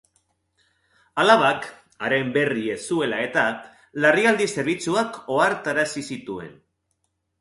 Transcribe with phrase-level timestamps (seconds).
[1.23, 1.67] Alabak,
[2.07, 3.43] haren berri ez zuela eta,
[4.07, 6.51] larrialdi zerbitzuak ohartarazi zituen.